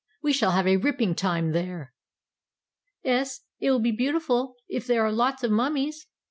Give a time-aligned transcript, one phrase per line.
[0.23, 1.93] We shall have a ripping time there!"
[3.03, 6.07] "'Es, it will be beautiful if there are lots of Mummies.